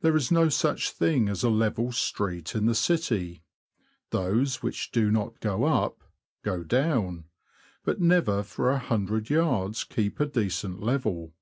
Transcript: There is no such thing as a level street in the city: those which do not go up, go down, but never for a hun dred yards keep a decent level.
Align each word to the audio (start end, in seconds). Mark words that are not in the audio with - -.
There 0.00 0.16
is 0.16 0.32
no 0.32 0.48
such 0.48 0.90
thing 0.90 1.28
as 1.28 1.44
a 1.44 1.48
level 1.48 1.92
street 1.92 2.56
in 2.56 2.66
the 2.66 2.74
city: 2.74 3.44
those 4.10 4.64
which 4.64 4.90
do 4.90 5.12
not 5.12 5.38
go 5.38 5.62
up, 5.62 6.02
go 6.42 6.64
down, 6.64 7.26
but 7.84 8.00
never 8.00 8.42
for 8.42 8.72
a 8.72 8.78
hun 8.80 9.04
dred 9.04 9.30
yards 9.30 9.84
keep 9.84 10.18
a 10.18 10.26
decent 10.26 10.82
level. 10.82 11.34